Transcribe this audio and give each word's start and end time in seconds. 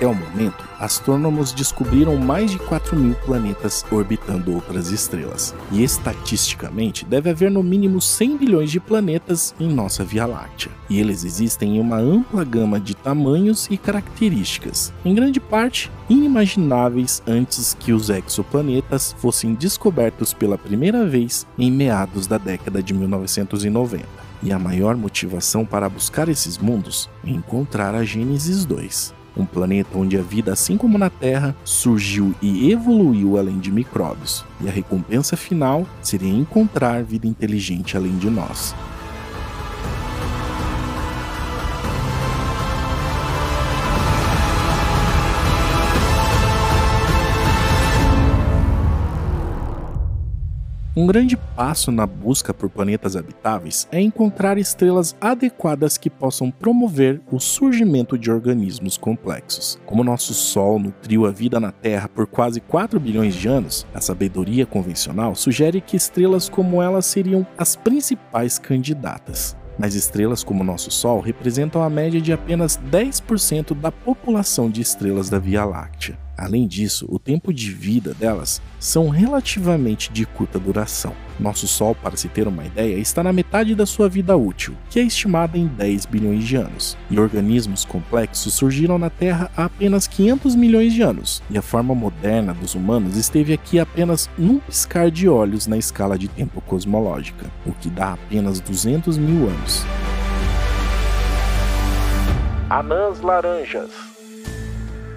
Até 0.00 0.08
o 0.08 0.14
momento, 0.14 0.64
astrônomos 0.78 1.52
descobriram 1.52 2.16
mais 2.16 2.50
de 2.50 2.58
4 2.58 2.96
mil 2.96 3.14
planetas 3.16 3.84
orbitando 3.92 4.54
outras 4.54 4.90
estrelas, 4.90 5.54
e 5.70 5.84
estatisticamente 5.84 7.04
deve 7.04 7.28
haver 7.28 7.50
no 7.50 7.62
mínimo 7.62 8.00
100 8.00 8.38
bilhões 8.38 8.70
de 8.70 8.80
planetas 8.80 9.54
em 9.60 9.68
nossa 9.68 10.02
Via 10.02 10.24
Láctea, 10.24 10.72
e 10.88 10.98
eles 10.98 11.22
existem 11.22 11.76
em 11.76 11.80
uma 11.80 11.98
ampla 11.98 12.42
gama 12.44 12.80
de 12.80 12.94
tamanhos 12.94 13.68
e 13.70 13.76
características, 13.76 14.90
em 15.04 15.14
grande 15.14 15.38
parte 15.38 15.92
inimagináveis 16.08 17.22
antes 17.26 17.76
que 17.78 17.92
os 17.92 18.08
exoplanetas 18.08 19.14
fossem 19.18 19.52
descobertos 19.52 20.32
pela 20.32 20.56
primeira 20.56 21.04
vez 21.04 21.46
em 21.58 21.70
meados 21.70 22.26
da 22.26 22.38
década 22.38 22.82
de 22.82 22.94
1990. 22.94 24.06
E 24.42 24.50
a 24.50 24.58
maior 24.58 24.96
motivação 24.96 25.66
para 25.66 25.90
buscar 25.90 26.26
esses 26.30 26.56
mundos 26.56 27.10
é 27.22 27.28
encontrar 27.28 27.94
a 27.94 28.02
Gênesis 28.02 28.64
2, 28.64 29.19
um 29.36 29.44
planeta 29.44 29.96
onde 29.96 30.16
a 30.18 30.22
vida, 30.22 30.52
assim 30.52 30.76
como 30.76 30.98
na 30.98 31.10
Terra, 31.10 31.54
surgiu 31.64 32.34
e 32.40 32.70
evoluiu 32.70 33.38
além 33.38 33.58
de 33.58 33.70
micróbios. 33.70 34.44
E 34.60 34.68
a 34.68 34.72
recompensa 34.72 35.36
final 35.36 35.86
seria 36.02 36.32
encontrar 36.32 37.02
vida 37.02 37.26
inteligente 37.26 37.96
além 37.96 38.16
de 38.16 38.28
nós. 38.28 38.74
Um 50.96 51.06
grande 51.06 51.36
passo 51.36 51.92
na 51.92 52.04
busca 52.04 52.52
por 52.52 52.68
planetas 52.68 53.14
habitáveis 53.14 53.86
é 53.92 54.00
encontrar 54.00 54.58
estrelas 54.58 55.14
adequadas 55.20 55.96
que 55.96 56.10
possam 56.10 56.50
promover 56.50 57.20
o 57.30 57.38
surgimento 57.38 58.18
de 58.18 58.28
organismos 58.28 58.98
complexos. 58.98 59.78
Como 59.86 60.02
nosso 60.02 60.34
Sol 60.34 60.80
nutriu 60.80 61.26
a 61.26 61.30
vida 61.30 61.60
na 61.60 61.70
Terra 61.70 62.08
por 62.08 62.26
quase 62.26 62.60
4 62.60 62.98
bilhões 62.98 63.36
de 63.36 63.46
anos, 63.46 63.86
a 63.94 64.00
sabedoria 64.00 64.66
convencional 64.66 65.36
sugere 65.36 65.80
que 65.80 65.96
estrelas 65.96 66.48
como 66.48 66.82
ela 66.82 67.00
seriam 67.02 67.46
as 67.56 67.76
principais 67.76 68.58
candidatas 68.58 69.56
mas 69.78 69.94
estrelas 69.94 70.44
como 70.44 70.62
nosso 70.62 70.90
Sol 70.90 71.20
representam 71.20 71.82
a 71.82 71.88
média 71.88 72.20
de 72.20 72.34
apenas 72.34 72.78
10% 72.90 73.74
da 73.74 73.90
população 73.90 74.68
de 74.68 74.82
estrelas 74.82 75.30
da 75.30 75.38
Via 75.38 75.64
Láctea. 75.64 76.18
Além 76.40 76.66
disso, 76.66 77.04
o 77.10 77.18
tempo 77.18 77.52
de 77.52 77.70
vida 77.70 78.14
delas 78.14 78.62
são 78.78 79.10
relativamente 79.10 80.10
de 80.10 80.24
curta 80.24 80.58
duração. 80.58 81.12
Nosso 81.38 81.68
Sol, 81.68 81.94
para 81.94 82.16
se 82.16 82.30
ter 82.30 82.48
uma 82.48 82.64
ideia, 82.64 82.96
está 82.96 83.22
na 83.22 83.30
metade 83.30 83.74
da 83.74 83.84
sua 83.84 84.08
vida 84.08 84.34
útil, 84.34 84.74
que 84.88 84.98
é 84.98 85.02
estimada 85.02 85.58
em 85.58 85.66
10 85.66 86.06
bilhões 86.06 86.42
de 86.42 86.56
anos, 86.56 86.96
e 87.10 87.20
organismos 87.20 87.84
complexos 87.84 88.54
surgiram 88.54 88.98
na 88.98 89.10
Terra 89.10 89.50
há 89.54 89.64
apenas 89.66 90.06
500 90.06 90.56
milhões 90.56 90.94
de 90.94 91.02
anos, 91.02 91.42
e 91.50 91.58
a 91.58 91.62
forma 91.62 91.94
moderna 91.94 92.54
dos 92.54 92.74
humanos 92.74 93.18
esteve 93.18 93.52
aqui 93.52 93.78
apenas 93.78 94.30
num 94.38 94.60
piscar 94.60 95.10
de 95.10 95.28
olhos 95.28 95.66
na 95.66 95.76
escala 95.76 96.18
de 96.18 96.26
tempo 96.26 96.62
cosmológica, 96.62 97.50
o 97.66 97.72
que 97.72 97.90
dá 97.90 98.14
apenas 98.14 98.60
200 98.60 99.18
mil 99.18 99.46
anos. 99.46 99.84
Anãs 102.70 103.20
laranjas 103.20 104.09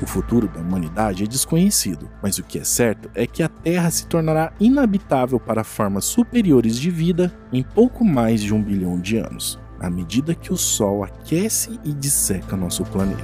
o 0.03 0.05
futuro 0.05 0.49
da 0.49 0.59
humanidade 0.59 1.23
é 1.23 1.27
desconhecido, 1.27 2.09
mas 2.21 2.37
o 2.37 2.43
que 2.43 2.59
é 2.59 2.63
certo 2.65 3.09
é 3.15 3.25
que 3.25 3.41
a 3.41 3.47
Terra 3.47 3.89
se 3.89 4.05
tornará 4.05 4.51
inabitável 4.59 5.39
para 5.39 5.63
formas 5.63 6.03
superiores 6.03 6.77
de 6.77 6.91
vida 6.91 7.33
em 7.53 7.63
pouco 7.63 8.03
mais 8.03 8.41
de 8.41 8.53
um 8.53 8.61
bilhão 8.61 8.99
de 8.99 9.17
anos, 9.17 9.57
à 9.79 9.89
medida 9.89 10.35
que 10.35 10.51
o 10.51 10.57
Sol 10.57 11.05
aquece 11.05 11.79
e 11.85 11.93
disseca 11.93 12.57
nosso 12.57 12.83
planeta. 12.83 13.23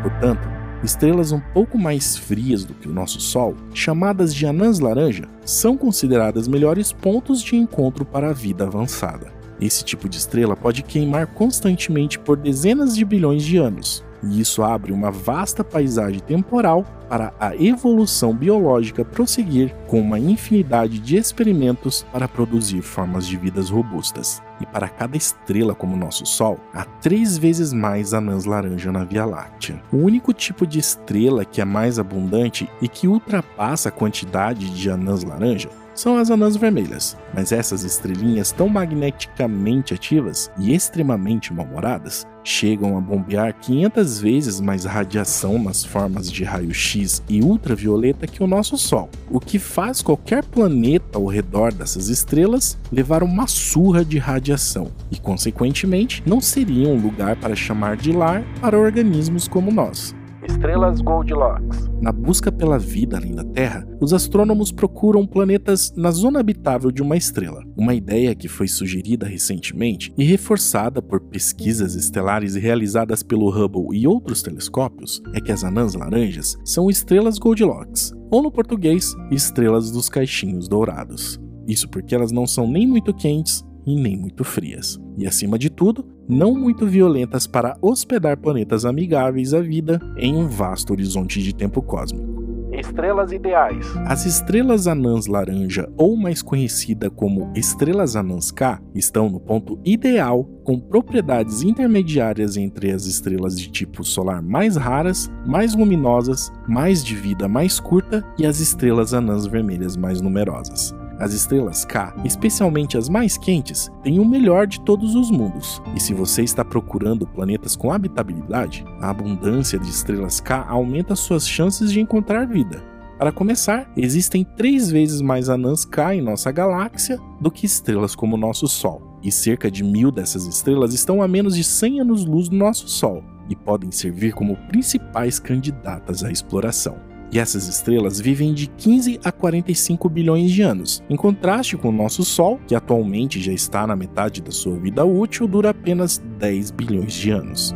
Portanto, 0.00 0.48
estrelas 0.84 1.32
um 1.32 1.40
pouco 1.40 1.76
mais 1.76 2.16
frias 2.16 2.64
do 2.64 2.72
que 2.72 2.88
o 2.88 2.92
nosso 2.92 3.20
Sol, 3.20 3.56
chamadas 3.74 4.32
de 4.32 4.46
anãs 4.46 4.78
laranja, 4.78 5.24
são 5.44 5.76
consideradas 5.76 6.46
melhores 6.46 6.92
pontos 6.92 7.42
de 7.42 7.56
encontro 7.56 8.04
para 8.04 8.30
a 8.30 8.32
vida 8.32 8.64
avançada. 8.64 9.34
Esse 9.60 9.84
tipo 9.84 10.08
de 10.08 10.18
estrela 10.18 10.54
pode 10.54 10.84
queimar 10.84 11.26
constantemente 11.26 12.16
por 12.16 12.36
dezenas 12.36 12.94
de 12.94 13.04
bilhões 13.04 13.42
de 13.42 13.56
anos, 13.56 14.05
e 14.22 14.40
isso 14.40 14.62
abre 14.62 14.92
uma 14.92 15.10
vasta 15.10 15.62
paisagem 15.62 16.20
temporal 16.20 16.84
para 17.08 17.32
a 17.38 17.54
evolução 17.54 18.34
biológica 18.34 19.04
prosseguir 19.04 19.74
com 19.86 20.00
uma 20.00 20.18
infinidade 20.18 20.98
de 20.98 21.16
experimentos 21.16 22.04
para 22.12 22.26
produzir 22.26 22.82
formas 22.82 23.26
de 23.26 23.36
vidas 23.36 23.70
robustas. 23.70 24.42
E 24.60 24.66
para 24.66 24.88
cada 24.88 25.16
estrela 25.16 25.74
como 25.74 25.96
nosso 25.96 26.24
Sol, 26.26 26.58
há 26.74 26.84
três 26.84 27.36
vezes 27.36 27.72
mais 27.72 28.14
anãs 28.14 28.44
laranja 28.44 28.90
na 28.90 29.04
Via 29.04 29.24
Láctea. 29.24 29.82
O 29.92 29.98
único 29.98 30.32
tipo 30.32 30.66
de 30.66 30.78
estrela 30.78 31.44
que 31.44 31.60
é 31.60 31.64
mais 31.64 31.98
abundante 31.98 32.68
e 32.80 32.88
que 32.88 33.06
ultrapassa 33.06 33.88
a 33.90 33.92
quantidade 33.92 34.70
de 34.70 34.90
anãs 34.90 35.22
laranja 35.22 35.68
são 35.96 36.18
as 36.18 36.30
anãs 36.30 36.54
vermelhas, 36.54 37.16
mas 37.34 37.50
essas 37.50 37.82
estrelinhas 37.82 38.52
tão 38.52 38.68
magneticamente 38.68 39.94
ativas 39.94 40.50
e 40.58 40.74
extremamente 40.74 41.52
mal-humoradas 41.52 42.26
chegam 42.44 42.96
a 42.96 43.00
bombear 43.00 43.52
500 43.54 44.20
vezes 44.20 44.60
mais 44.60 44.84
radiação 44.84 45.58
nas 45.60 45.84
formas 45.84 46.30
de 46.30 46.44
raio-x 46.44 47.22
e 47.28 47.42
ultravioleta 47.42 48.26
que 48.26 48.42
o 48.42 48.46
nosso 48.46 48.78
Sol, 48.78 49.10
o 49.28 49.40
que 49.40 49.58
faz 49.58 50.00
qualquer 50.00 50.44
planeta 50.44 51.18
ao 51.18 51.26
redor 51.26 51.72
dessas 51.72 52.08
estrelas 52.08 52.78
levar 52.92 53.22
uma 53.24 53.48
surra 53.48 54.04
de 54.04 54.18
radiação 54.18 54.92
e, 55.10 55.18
consequentemente, 55.18 56.22
não 56.24 56.40
seria 56.40 56.88
um 56.88 57.00
lugar 57.00 57.34
para 57.36 57.56
chamar 57.56 57.96
de 57.96 58.12
lar 58.12 58.44
para 58.60 58.78
organismos 58.78 59.48
como 59.48 59.72
nós. 59.72 60.14
Estrelas 60.48 61.00
Goldilocks. 61.00 61.90
Na 62.00 62.12
busca 62.12 62.52
pela 62.52 62.78
vida 62.78 63.16
além 63.16 63.34
da 63.34 63.44
Terra, 63.44 63.86
os 64.00 64.12
astrônomos 64.12 64.70
procuram 64.70 65.26
planetas 65.26 65.92
na 65.96 66.10
zona 66.10 66.40
habitável 66.40 66.90
de 66.90 67.02
uma 67.02 67.16
estrela. 67.16 67.64
Uma 67.76 67.94
ideia 67.94 68.34
que 68.34 68.48
foi 68.48 68.68
sugerida 68.68 69.26
recentemente 69.26 70.12
e 70.16 70.24
reforçada 70.24 71.02
por 71.02 71.20
pesquisas 71.20 71.94
estelares 71.94 72.54
realizadas 72.54 73.22
pelo 73.22 73.50
Hubble 73.50 73.98
e 73.98 74.06
outros 74.06 74.42
telescópios 74.42 75.20
é 75.34 75.40
que 75.40 75.52
as 75.52 75.64
anãs 75.64 75.94
laranjas 75.94 76.56
são 76.64 76.88
estrelas 76.88 77.38
Goldilocks, 77.38 78.12
ou 78.30 78.42
no 78.42 78.50
português, 78.50 79.14
estrelas 79.30 79.90
dos 79.90 80.08
caixinhos 80.08 80.68
dourados. 80.68 81.40
Isso 81.66 81.88
porque 81.88 82.14
elas 82.14 82.30
não 82.30 82.46
são 82.46 82.70
nem 82.70 82.86
muito 82.86 83.12
quentes 83.12 83.64
e 83.84 83.94
nem 83.94 84.16
muito 84.16 84.44
frias. 84.44 84.98
E 85.18 85.26
acima 85.26 85.58
de 85.58 85.70
tudo, 85.70 86.06
não 86.28 86.54
muito 86.54 86.86
violentas 86.86 87.46
para 87.46 87.76
hospedar 87.80 88.38
planetas 88.38 88.84
amigáveis 88.84 89.54
à 89.54 89.60
vida 89.60 90.00
em 90.16 90.36
um 90.36 90.48
vasto 90.48 90.92
horizonte 90.92 91.42
de 91.42 91.54
tempo 91.54 91.82
cósmico. 91.82 92.36
Estrelas 92.72 93.32
ideais. 93.32 93.86
As 94.04 94.26
estrelas 94.26 94.86
anãs 94.86 95.26
laranja, 95.26 95.88
ou 95.96 96.14
mais 96.14 96.42
conhecida 96.42 97.08
como 97.08 97.50
estrelas 97.54 98.16
anãs 98.16 98.50
K, 98.50 98.80
estão 98.94 99.30
no 99.30 99.40
ponto 99.40 99.78
ideal, 99.82 100.44
com 100.62 100.78
propriedades 100.78 101.62
intermediárias 101.62 102.56
entre 102.56 102.90
as 102.90 103.06
estrelas 103.06 103.58
de 103.58 103.70
tipo 103.70 104.04
solar 104.04 104.42
mais 104.42 104.76
raras, 104.76 105.30
mais 105.46 105.74
luminosas, 105.74 106.52
mais 106.68 107.02
de 107.02 107.14
vida 107.14 107.48
mais 107.48 107.80
curta 107.80 108.22
e 108.38 108.44
as 108.44 108.60
estrelas 108.60 109.14
anãs 109.14 109.46
vermelhas 109.46 109.96
mais 109.96 110.20
numerosas. 110.20 110.94
As 111.18 111.32
estrelas 111.32 111.84
K, 111.84 112.14
especialmente 112.24 112.98
as 112.98 113.08
mais 113.08 113.38
quentes, 113.38 113.90
têm 114.02 114.18
o 114.18 114.24
melhor 114.24 114.66
de 114.66 114.80
todos 114.80 115.14
os 115.14 115.30
mundos. 115.30 115.80
E 115.94 116.00
se 116.00 116.12
você 116.12 116.42
está 116.42 116.64
procurando 116.64 117.26
planetas 117.26 117.74
com 117.74 117.90
habitabilidade, 117.90 118.84
a 119.00 119.08
abundância 119.08 119.78
de 119.78 119.88
estrelas 119.88 120.40
K 120.40 120.66
aumenta 120.68 121.16
suas 121.16 121.48
chances 121.48 121.90
de 121.90 122.00
encontrar 122.00 122.46
vida. 122.46 122.82
Para 123.18 123.32
começar, 123.32 123.90
existem 123.96 124.44
três 124.44 124.90
vezes 124.90 125.22
mais 125.22 125.48
anãs 125.48 125.86
K 125.86 126.14
em 126.14 126.20
nossa 126.20 126.52
galáxia 126.52 127.18
do 127.40 127.50
que 127.50 127.64
estrelas 127.64 128.14
como 128.14 128.36
o 128.36 128.38
nosso 128.38 128.68
Sol, 128.68 129.18
e 129.22 129.32
cerca 129.32 129.70
de 129.70 129.82
mil 129.82 130.10
dessas 130.10 130.46
estrelas 130.46 130.92
estão 130.92 131.22
a 131.22 131.26
menos 131.26 131.56
de 131.56 131.64
100 131.64 132.00
anos-luz 132.02 132.50
do 132.50 132.56
nosso 132.56 132.86
Sol 132.88 133.24
e 133.48 133.56
podem 133.56 133.90
servir 133.90 134.34
como 134.34 134.56
principais 134.68 135.38
candidatas 135.38 136.22
à 136.22 136.30
exploração. 136.30 137.15
E 137.32 137.38
essas 137.38 137.68
estrelas 137.68 138.20
vivem 138.20 138.54
de 138.54 138.66
15 138.66 139.20
a 139.24 139.32
45 139.32 140.08
bilhões 140.08 140.50
de 140.50 140.62
anos, 140.62 141.02
em 141.10 141.16
contraste 141.16 141.76
com 141.76 141.88
o 141.88 141.92
nosso 141.92 142.24
Sol, 142.24 142.60
que 142.66 142.74
atualmente 142.74 143.40
já 143.40 143.52
está 143.52 143.86
na 143.86 143.96
metade 143.96 144.40
da 144.40 144.52
sua 144.52 144.78
vida 144.78 145.04
útil, 145.04 145.48
dura 145.48 145.70
apenas 145.70 146.22
10 146.38 146.70
bilhões 146.70 147.12
de 147.12 147.30
anos. 147.30 147.74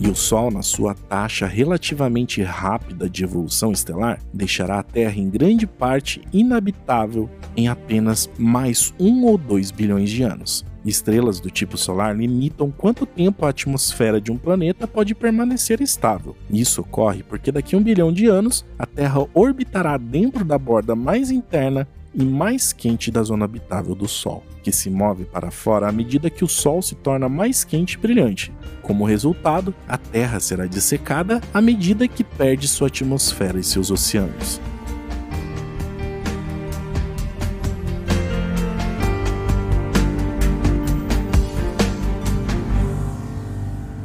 E 0.00 0.08
o 0.08 0.14
Sol, 0.14 0.48
na 0.48 0.62
sua 0.62 0.94
taxa 0.94 1.44
relativamente 1.44 2.40
rápida 2.40 3.10
de 3.10 3.24
evolução 3.24 3.72
estelar, 3.72 4.20
deixará 4.32 4.78
a 4.78 4.82
Terra 4.84 5.18
em 5.18 5.28
grande 5.28 5.66
parte 5.66 6.22
inabitável 6.32 7.28
em 7.56 7.66
apenas 7.66 8.30
mais 8.38 8.94
um 9.00 9.24
ou 9.24 9.36
dois 9.36 9.72
bilhões 9.72 10.08
de 10.08 10.22
anos. 10.22 10.64
Estrelas 10.88 11.40
do 11.40 11.50
tipo 11.50 11.76
solar 11.76 12.16
limitam 12.16 12.70
quanto 12.70 13.04
tempo 13.04 13.44
a 13.44 13.50
atmosfera 13.50 14.20
de 14.20 14.32
um 14.32 14.38
planeta 14.38 14.86
pode 14.86 15.14
permanecer 15.14 15.80
estável. 15.80 16.36
Isso 16.50 16.80
ocorre 16.80 17.22
porque 17.22 17.52
daqui 17.52 17.74
a 17.74 17.78
um 17.78 17.82
bilhão 17.82 18.12
de 18.12 18.26
anos 18.26 18.64
a 18.78 18.86
Terra 18.86 19.26
orbitará 19.34 19.96
dentro 19.96 20.44
da 20.44 20.58
borda 20.58 20.96
mais 20.96 21.30
interna 21.30 21.86
e 22.14 22.24
mais 22.24 22.72
quente 22.72 23.10
da 23.10 23.22
zona 23.22 23.44
habitável 23.44 23.94
do 23.94 24.08
Sol, 24.08 24.42
que 24.62 24.72
se 24.72 24.88
move 24.88 25.24
para 25.24 25.50
fora 25.50 25.88
à 25.88 25.92
medida 25.92 26.30
que 26.30 26.44
o 26.44 26.48
Sol 26.48 26.80
se 26.80 26.94
torna 26.94 27.28
mais 27.28 27.64
quente 27.64 27.94
e 27.94 27.98
brilhante. 27.98 28.52
Como 28.82 29.04
resultado, 29.04 29.74
a 29.86 29.98
Terra 29.98 30.40
será 30.40 30.66
dissecada 30.66 31.40
à 31.52 31.60
medida 31.60 32.08
que 32.08 32.24
perde 32.24 32.66
sua 32.66 32.88
atmosfera 32.88 33.58
e 33.58 33.64
seus 33.64 33.90
oceanos. 33.90 34.60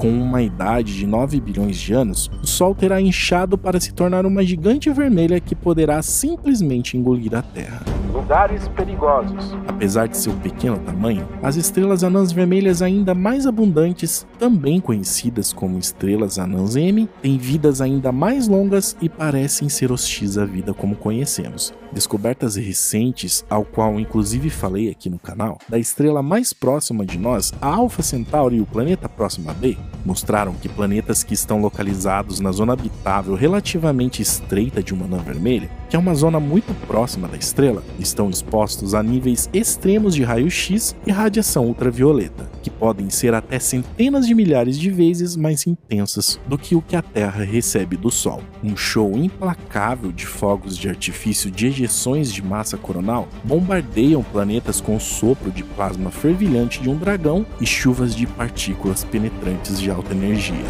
Com 0.04 0.10
uma 0.10 0.42
idade 0.42 0.98
de 0.98 1.08
9 1.08 1.40
bilhões 1.40 1.78
de 1.78 1.94
anos, 1.94 2.30
o 2.44 2.46
Sol 2.46 2.76
terá 2.76 3.00
inchado 3.00 3.58
para 3.58 3.80
se 3.80 3.94
tornar 3.94 4.26
uma 4.26 4.44
gigante 4.44 4.90
vermelha 4.90 5.40
que 5.40 5.56
poderá 5.56 6.02
simplesmente 6.02 6.98
engolir 6.98 7.34
a 7.34 7.42
Terra. 7.42 7.80
Lugares 8.12 8.68
perigosos. 8.68 9.56
Apesar 9.66 10.10
de 10.10 10.18
seu 10.18 10.34
pequeno 10.34 10.78
tamanho, 10.80 11.26
as 11.42 11.56
estrelas 11.56 12.04
anãs 12.04 12.34
vermelhas 12.34 12.82
ainda 12.82 13.16
mais 13.16 13.48
abundantes, 13.48 14.28
também 14.38 14.82
conhecidas 14.82 15.54
como 15.54 15.80
estrelas 15.80 16.38
anãs 16.38 16.76
M, 16.76 17.08
têm 17.22 17.38
vidas 17.38 17.80
ainda 17.80 18.12
mais 18.12 18.50
longas 18.50 18.98
e 19.02 19.08
parecem 19.08 19.70
ser 19.70 19.90
hostis 19.90 20.38
à 20.38 20.44
vida 20.44 20.74
como 20.74 20.98
conhecemos. 20.98 21.74
Descobertas 21.94 22.56
recentes, 22.56 23.46
ao 23.48 23.64
qual 23.64 24.00
inclusive 24.00 24.50
falei 24.50 24.90
aqui 24.90 25.12
no 25.12 25.20
canal, 25.20 25.60
da 25.70 25.78
estrela 25.78 26.24
mais 26.24 26.52
próxima 26.52 27.06
de 27.06 27.20
nós, 27.20 27.54
a 27.62 27.68
Alpha 27.68 28.02
Centauri 28.02 28.56
e 28.56 28.62
o 28.62 28.66
planeta 28.66 29.08
Próxima 29.08 29.54
B, 29.54 29.78
mostraram 30.04 30.54
que 30.54 30.68
planetas 30.68 31.24
que 31.24 31.36
estão 31.36 31.62
localizados 31.62 32.40
na 32.40 32.52
zona 32.52 32.74
habitável 32.74 33.36
relativamente 33.36 34.24
estreita 34.24 34.82
de 34.82 34.92
uma 34.92 35.06
anã 35.06 35.18
vermelha, 35.18 35.70
que 35.94 35.98
é 35.98 36.00
uma 36.00 36.16
zona 36.16 36.40
muito 36.40 36.74
próxima 36.88 37.28
da 37.28 37.38
estrela, 37.38 37.84
estão 38.00 38.28
expostos 38.28 38.96
a 38.96 39.04
níveis 39.04 39.48
extremos 39.54 40.16
de 40.16 40.24
raio-x 40.24 40.96
e 41.06 41.12
radiação 41.12 41.68
ultravioleta, 41.68 42.50
que 42.64 42.72
podem 42.72 43.12
ser 43.12 43.36
até 43.36 43.60
centenas 43.60 44.26
de 44.26 44.34
milhares 44.34 44.80
de 44.80 44.90
vezes 44.90 45.36
mais 45.36 45.68
intensas 45.68 46.40
do 46.48 46.58
que 46.58 46.76
o 46.76 46.82
que 46.82 46.96
a 46.96 47.04
Terra 47.04 47.44
recebe 47.44 47.96
do 47.96 48.10
Sol. 48.10 48.42
Um 48.64 48.76
show 48.76 49.16
implacável 49.16 50.12
de 50.12 50.26
fogos 50.26 50.80
de 50.80 50.90
artifício 50.90 51.52
de 51.52 51.68
ejeções 51.68 52.34
de 52.34 52.42
massa 52.42 52.76
coronal 52.76 53.28
bombardeiam 53.44 54.24
planetas 54.24 54.82
com 54.82 54.96
o 54.96 55.00
sopro 55.00 55.52
de 55.52 55.64
plasma 55.64 56.10
fervilhante 56.10 56.82
de 56.82 56.90
um 56.90 56.98
dragão 56.98 57.46
e 57.62 57.68
chuvas 57.68 58.16
de 58.16 58.26
partículas 58.26 59.04
penetrantes 59.04 59.80
de 59.80 59.92
alta 59.92 60.12
energia. 60.12 60.66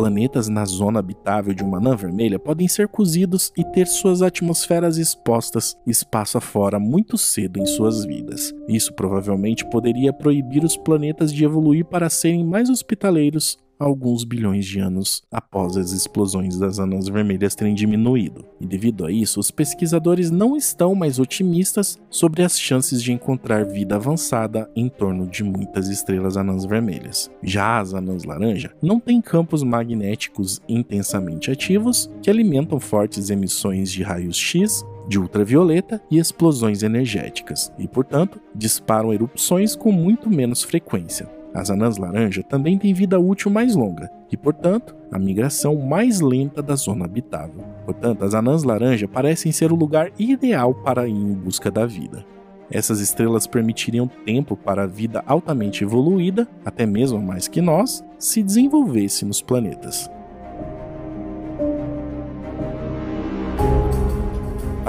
Planetas 0.00 0.48
na 0.48 0.64
zona 0.64 0.98
habitável 0.98 1.52
de 1.52 1.62
uma 1.62 1.76
anã 1.76 1.94
vermelha 1.94 2.38
podem 2.38 2.66
ser 2.66 2.88
cozidos 2.88 3.52
e 3.54 3.62
ter 3.62 3.86
suas 3.86 4.22
atmosferas 4.22 4.96
expostas 4.96 5.76
espaço 5.86 6.38
afora 6.38 6.78
muito 6.78 7.18
cedo 7.18 7.60
em 7.60 7.66
suas 7.66 8.06
vidas. 8.06 8.54
Isso 8.66 8.94
provavelmente 8.94 9.68
poderia 9.68 10.10
proibir 10.10 10.64
os 10.64 10.74
planetas 10.74 11.30
de 11.30 11.44
evoluir 11.44 11.84
para 11.84 12.08
serem 12.08 12.42
mais 12.42 12.70
hospitaleiros 12.70 13.58
alguns 13.80 14.24
bilhões 14.24 14.66
de 14.66 14.78
anos 14.78 15.22
após 15.32 15.76
as 15.78 15.92
explosões 15.92 16.58
das 16.58 16.78
anãs 16.78 17.08
vermelhas 17.08 17.54
terem 17.54 17.74
diminuído. 17.74 18.44
E 18.60 18.66
devido 18.66 19.06
a 19.06 19.10
isso, 19.10 19.40
os 19.40 19.50
pesquisadores 19.50 20.30
não 20.30 20.54
estão 20.54 20.94
mais 20.94 21.18
otimistas 21.18 21.98
sobre 22.10 22.42
as 22.42 22.60
chances 22.60 23.02
de 23.02 23.12
encontrar 23.12 23.64
vida 23.64 23.96
avançada 23.96 24.70
em 24.76 24.88
torno 24.88 25.26
de 25.26 25.42
muitas 25.42 25.88
estrelas 25.88 26.36
anãs 26.36 26.66
vermelhas. 26.66 27.30
Já 27.42 27.80
as 27.80 27.94
anãs 27.94 28.24
laranja 28.24 28.70
não 28.82 29.00
têm 29.00 29.20
campos 29.20 29.62
magnéticos 29.62 30.60
intensamente 30.68 31.50
ativos 31.50 32.10
que 32.22 32.28
alimentam 32.28 32.78
fortes 32.78 33.30
emissões 33.30 33.90
de 33.90 34.02
raios 34.02 34.36
X 34.36 34.84
de 35.08 35.18
ultravioleta 35.18 36.00
e 36.08 36.18
explosões 36.18 36.84
energéticas, 36.84 37.72
e 37.78 37.88
portanto 37.88 38.40
disparam 38.54 39.12
erupções 39.12 39.74
com 39.74 39.90
muito 39.90 40.30
menos 40.30 40.62
frequência. 40.62 41.39
As 41.52 41.70
anãs 41.70 41.96
laranja 41.96 42.42
também 42.42 42.78
têm 42.78 42.94
vida 42.94 43.18
útil 43.18 43.50
mais 43.50 43.74
longa 43.74 44.10
e, 44.30 44.36
portanto, 44.36 44.94
a 45.10 45.18
migração 45.18 45.76
mais 45.76 46.20
lenta 46.20 46.62
da 46.62 46.76
zona 46.76 47.04
habitável. 47.04 47.64
Portanto, 47.84 48.24
as 48.24 48.34
anãs 48.34 48.62
laranja 48.62 49.08
parecem 49.08 49.50
ser 49.50 49.72
o 49.72 49.76
lugar 49.76 50.10
ideal 50.18 50.72
para 50.72 51.08
ir 51.08 51.12
em 51.12 51.34
busca 51.34 51.70
da 51.70 51.84
vida. 51.84 52.24
Essas 52.70 53.00
estrelas 53.00 53.48
permitiriam 53.48 54.08
tempo 54.24 54.56
para 54.56 54.84
a 54.84 54.86
vida 54.86 55.24
altamente 55.26 55.82
evoluída, 55.82 56.46
até 56.64 56.86
mesmo 56.86 57.20
mais 57.20 57.48
que 57.48 57.60
nós, 57.60 58.04
se 58.16 58.42
desenvolvesse 58.42 59.24
nos 59.24 59.42
planetas. 59.42 60.08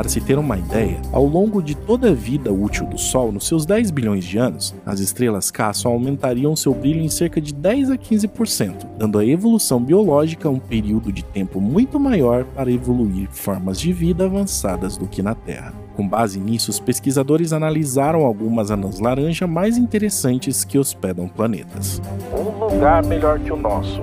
Para 0.02 0.10
se 0.10 0.20
ter 0.20 0.40
uma 0.40 0.58
ideia, 0.58 1.00
ao 1.12 1.24
longo 1.28 1.62
de 1.62 1.76
toda 1.76 2.10
a 2.10 2.14
vida 2.16 2.52
útil 2.52 2.88
do 2.88 2.98
Sol, 2.98 3.32
nos 3.32 3.46
seus 3.46 3.68
10 3.68 3.92
bilhões 3.92 4.26
de 4.26 4.36
anos, 4.40 4.74
as 4.84 5.00
estrelas 5.00 5.52
K 5.52 5.72
só 5.74 5.90
aumentariam 5.90 6.56
seu 6.56 6.74
brilho 6.74 7.02
em 7.02 7.08
cerca 7.08 7.40
de 7.40 7.54
10 7.54 7.92
a 7.92 7.98
15%, 8.00 8.88
dando 8.98 9.20
à 9.20 9.26
evolução 9.28 9.80
biológica 9.80 10.50
um 10.50 10.58
período 10.58 11.12
de 11.12 11.24
tempo 11.24 11.62
muito 11.62 12.00
maior 12.00 12.46
para 12.46 12.72
evoluir 12.72 13.30
formas 13.30 13.80
de 13.80 13.94
vida 13.94 14.26
avançadas 14.26 14.98
do 14.98 15.06
que 15.06 15.22
na 15.22 15.36
Terra. 15.36 15.72
Com 15.96 16.08
base 16.08 16.40
nisso, 16.40 16.72
os 16.72 16.80
pesquisadores 16.80 17.54
analisaram 17.54 18.26
algumas 18.26 18.72
anãs 18.72 19.00
laranja 19.00 19.46
mais 19.46 19.78
interessantes 19.78 20.64
que 20.64 20.80
hospedam 20.80 21.28
planetas. 21.28 22.02
Um 22.34 22.74
lugar 22.74 23.06
melhor 23.06 23.40
que 23.40 23.52
o 23.52 23.56
nosso. 23.56 24.02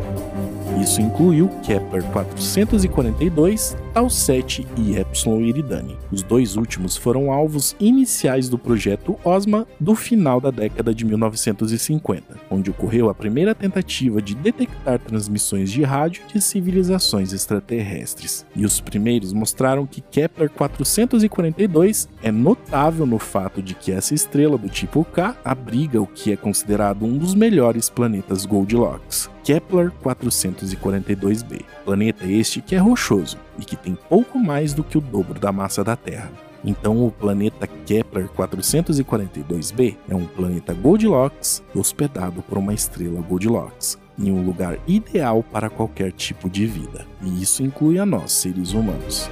Isso 0.80 1.00
incluiu 1.00 1.48
Kepler 1.64 2.04
442, 2.12 3.76
Tau 3.98 4.08
7 4.08 4.64
e 4.76 4.96
Epsilon 4.96 5.40
Eridani. 5.40 5.98
Os 6.12 6.22
dois 6.22 6.54
últimos 6.54 6.96
foram 6.96 7.32
alvos 7.32 7.74
iniciais 7.80 8.48
do 8.48 8.56
projeto 8.56 9.18
OSMA 9.24 9.66
do 9.80 9.96
final 9.96 10.40
da 10.40 10.52
década 10.52 10.94
de 10.94 11.04
1950, 11.04 12.36
onde 12.48 12.70
ocorreu 12.70 13.10
a 13.10 13.14
primeira 13.14 13.56
tentativa 13.56 14.22
de 14.22 14.36
detectar 14.36 15.00
transmissões 15.00 15.68
de 15.68 15.82
rádio 15.82 16.22
de 16.32 16.40
civilizações 16.40 17.32
extraterrestres. 17.32 18.46
E 18.54 18.64
os 18.64 18.80
primeiros 18.80 19.32
mostraram 19.32 19.84
que 19.84 20.00
Kepler 20.00 20.48
442 20.48 22.08
é 22.22 22.30
notável 22.30 23.04
no 23.04 23.18
fato 23.18 23.60
de 23.60 23.74
que 23.74 23.90
essa 23.90 24.14
estrela 24.14 24.56
do 24.56 24.68
tipo 24.68 25.04
K 25.06 25.36
abriga 25.44 26.00
o 26.00 26.06
que 26.06 26.30
é 26.30 26.36
considerado 26.36 27.04
um 27.04 27.18
dos 27.18 27.34
melhores 27.34 27.90
planetas 27.90 28.46
Goldilocks. 28.46 29.28
Kepler 29.48 29.90
442b. 30.04 31.64
Planeta 31.82 32.26
este 32.26 32.60
que 32.60 32.74
é 32.74 32.78
rochoso 32.78 33.38
e 33.58 33.64
que 33.64 33.76
tem 33.88 33.94
pouco 33.94 34.38
mais 34.38 34.74
do 34.74 34.84
que 34.84 34.98
o 34.98 35.00
dobro 35.00 35.40
da 35.40 35.50
massa 35.50 35.82
da 35.82 35.96
Terra. 35.96 36.30
Então, 36.62 37.06
o 37.06 37.10
planeta 37.10 37.66
Kepler 37.66 38.28
442b 38.28 39.96
é 40.08 40.14
um 40.14 40.26
planeta 40.26 40.74
Goldilocks 40.74 41.62
hospedado 41.74 42.42
por 42.42 42.58
uma 42.58 42.74
estrela 42.74 43.22
Goldilocks, 43.22 43.96
em 44.18 44.30
um 44.30 44.44
lugar 44.44 44.78
ideal 44.86 45.42
para 45.42 45.70
qualquer 45.70 46.12
tipo 46.12 46.50
de 46.50 46.66
vida, 46.66 47.06
e 47.22 47.42
isso 47.42 47.62
inclui 47.62 47.98
a 47.98 48.04
nós, 48.04 48.32
seres 48.32 48.72
humanos. 48.72 49.30